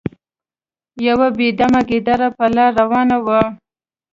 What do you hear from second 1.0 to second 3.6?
یو بې دمه ګیدړه په لاره روانه وه.